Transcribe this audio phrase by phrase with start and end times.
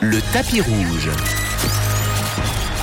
[0.00, 1.10] Le tapis rouge.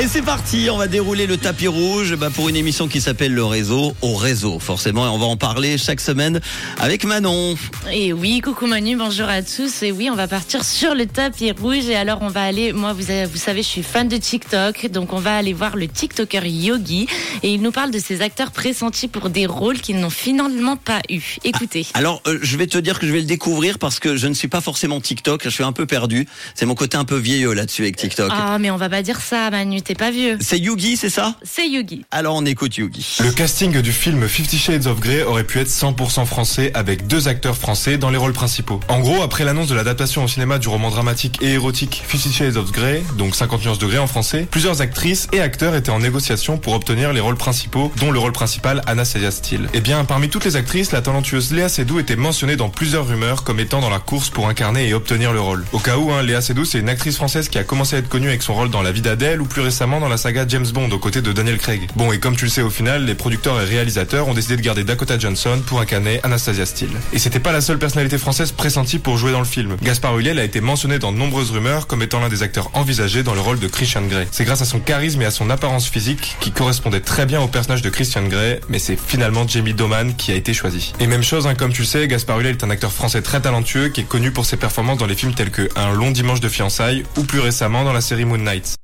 [0.00, 3.34] Et c'est parti, on va dérouler le tapis rouge bah, pour une émission qui s'appelle
[3.34, 6.40] Le Réseau au réseau, forcément, et on va en parler chaque semaine
[6.78, 7.56] avec Manon.
[7.92, 9.82] Et oui, coucou Manu, bonjour à tous.
[9.82, 11.86] Et oui, on va partir sur le tapis rouge.
[11.88, 14.86] Et alors, on va aller, moi, vous, avez- vous savez, je suis fan de TikTok,
[14.92, 17.08] donc on va aller voir le TikToker Yogi.
[17.42, 21.00] Et il nous parle de ses acteurs pressentis pour des rôles qu'ils n'ont finalement pas
[21.10, 21.38] eu.
[21.42, 21.86] Écoutez.
[21.94, 24.34] Alors, euh, je vais te dire que je vais le découvrir parce que je ne
[24.34, 26.28] suis pas forcément TikTok, je suis un peu perdu.
[26.54, 28.30] C'est mon côté un peu vieilleux là-dessus avec TikTok.
[28.32, 30.36] Ah, mais on va pas dire ça, Manu, t'es pas vieux.
[30.42, 31.34] C'est Yugi, c'est ça?
[31.42, 32.04] C'est Yogi.
[32.10, 33.16] Alors on écoute Yugi.
[33.24, 37.26] Le casting du film Fifty Shades of Grey aurait pu être 100% français avec deux
[37.26, 38.80] acteurs français dans les rôles principaux.
[38.88, 42.58] En gros, après l'annonce de l'adaptation au cinéma du roman dramatique et érotique Fifty Shades
[42.58, 46.00] of Grey, donc 50 nuances de Grey en français, plusieurs actrices et acteurs étaient en
[46.00, 49.70] négociation pour obtenir les rôles principaux, dont le rôle principal Anastasia Steele.
[49.72, 53.42] Et bien, parmi toutes les actrices, la talentueuse Léa Seydoux était mentionnée dans plusieurs rumeurs
[53.42, 55.64] comme étant dans la course pour incarner et obtenir le rôle.
[55.72, 58.10] Au cas où, hein, Léa Seydoux, c'est une actrice française qui a commencé à être
[58.10, 60.66] connue avec son rôle dans La vie d'Adèle ou plus récemment dans la saga James
[60.74, 61.88] Bond aux côtés de Daniel Craig.
[61.94, 64.60] Bon, et comme tu le sais au final, les producteurs et réalisateurs ont décidé de
[64.60, 66.90] garder Dakota Johnson pour incarner Anastasia Steele.
[67.12, 69.76] Et c'était pas la seule personnalité française pressentie pour jouer dans le film.
[69.80, 73.22] Gaspard Ulliel a été mentionné dans de nombreuses rumeurs comme étant l'un des acteurs envisagés
[73.22, 74.26] dans le rôle de Christian Grey.
[74.32, 77.46] C'est grâce à son charisme et à son apparence physique qui correspondait très bien au
[77.46, 80.92] personnage de Christian Grey, mais c'est finalement Jamie Doman qui a été choisi.
[80.98, 83.40] Et même chose, hein, comme tu le sais, Gaspard Ulliel est un acteur français très
[83.40, 86.40] talentueux qui est connu pour ses performances dans les films tels que Un long dimanche
[86.40, 88.77] de fiançailles ou plus récemment dans la série Moon Knight.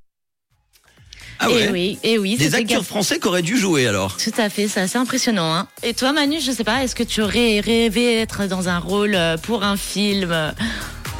[1.46, 2.36] Ah Et oui, et oui.
[2.36, 4.16] Des acteurs français qui auraient dû jouer alors.
[4.16, 5.54] Tout à fait, c'est assez impressionnant.
[5.54, 5.66] Hein.
[5.82, 9.14] Et toi, Manu, je sais pas, est-ce que tu aurais rêvé être dans un rôle
[9.14, 10.50] euh, pour un film euh,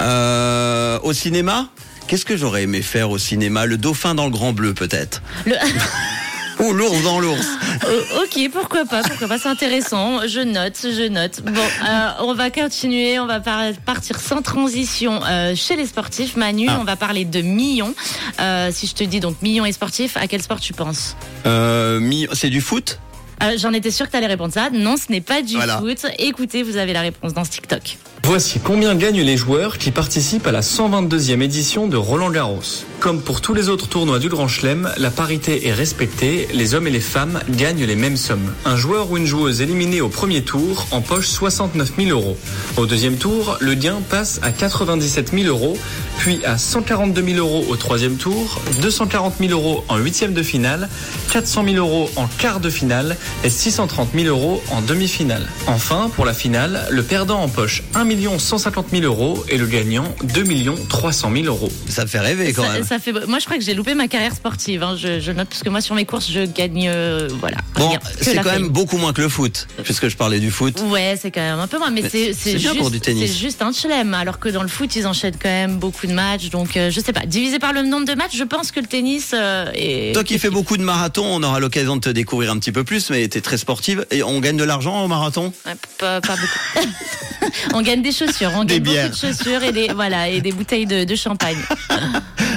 [0.01, 1.69] Euh, au cinéma?
[2.07, 3.65] Qu'est-ce que j'aurais aimé faire au cinéma?
[3.67, 5.23] Le dauphin dans le grand bleu peut-être.
[5.47, 5.55] le...
[6.61, 7.47] Ou l'ours dans l'ours.
[7.87, 10.21] Oh, ok, pourquoi pas, pourquoi pas, c'est intéressant.
[10.27, 11.41] Je note, je note.
[11.43, 16.37] Bon, euh, on va continuer, on va par- partir sans transition euh, chez les sportifs.
[16.37, 16.79] Manu, Ah.
[16.81, 17.95] on va parler de millions.
[18.41, 21.17] Euh, si je te dis donc millions et sportifs, à quel sport tu penses?
[21.47, 22.99] Euh, c'est du foot?
[23.43, 24.71] Euh, J'en étais sûre que tu allais répondre ça.
[24.71, 25.79] Non, ce n'est pas du Voilà.
[25.79, 26.07] foot.
[26.19, 27.99] Écoutez, vous avez la réponse dans ce TikTok.
[28.27, 32.87] Voici combien gagnent les joueurs qui participent à la 122e édition de Roland Garros.
[32.99, 36.87] Comme pour tous les autres tournois du Grand Chelem, la parité est respectée, les hommes
[36.87, 38.55] et les femmes gagnent les mêmes sommes.
[38.65, 42.39] Un joueur ou une joueuse éliminée au premier tour empoche 69 000 euros.
[42.79, 45.77] Au deuxième tour, le gain passe à 97 000 euros,
[46.17, 50.89] puis à 142 000 euros au troisième tour, 240 000 euros en huitième de finale,
[51.31, 55.47] 400 000 euros en quart de finale et 630 000 euros en demi-finale.
[55.67, 60.45] Enfin, pour la finale, le perdant empoche 1 150 000 euros et le gagnant 2
[60.89, 61.71] 300 000 euros.
[61.89, 62.85] Ça fait rêver quand Ça, même.
[62.85, 63.13] ça fait.
[63.27, 64.83] Moi, je crois que j'ai loupé ma carrière sportive.
[64.83, 64.97] hein.
[64.99, 66.89] Je, je note parce que moi, sur mes courses, je gagne.
[66.89, 67.57] euh, voilà.
[67.77, 70.81] Bon, c'est quand même beaucoup moins que le foot, puisque je parlais du foot.
[70.89, 73.31] Ouais, c'est quand même un peu moins, mais, Mais c'est juste, pour du tennis.
[73.31, 74.15] c'est juste un chelem.
[74.15, 76.51] Alors que dans le foot, ils enchaînent quand même beaucoup de matchs.
[76.51, 77.27] Donc, euh, je sais pas.
[77.27, 80.13] Divisé par le nombre de matchs, je pense que le tennis euh, est.
[80.15, 82.85] Toi qui fais beaucoup de marathons, on aura l'occasion de te découvrir un petit peu
[82.85, 84.07] plus, mais t'es très sportive.
[84.11, 85.53] Et on gagne de l'argent au marathon?
[85.67, 86.89] Ouais, pas, pas beaucoup.
[87.75, 89.11] on gagne des chaussures, on Des gagne bières.
[89.11, 91.59] beaucoup de chaussures et des voilà et des bouteilles de, de champagne.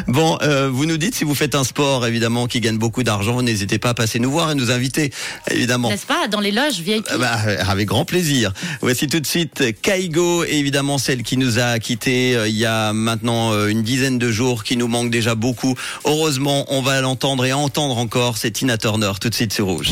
[0.08, 3.42] Bon, euh, vous nous dites si vous faites un sport, évidemment, qui gagne beaucoup d'argent,
[3.42, 5.12] n'hésitez pas à passer nous voir et nous inviter,
[5.52, 5.90] évidemment.
[5.90, 7.06] N'est-ce pas Dans les loges VIP.
[7.10, 7.38] Ah bah,
[7.68, 8.54] avec grand plaisir.
[8.80, 12.94] Voici tout de suite Kaigo, évidemment celle qui nous a quittés euh, il y a
[12.94, 15.76] maintenant euh, une dizaine de jours, qui nous manque déjà beaucoup.
[16.06, 18.38] Heureusement, on va l'entendre et entendre encore.
[18.38, 19.90] C'est Tina Turner, tout de suite sur Rouge.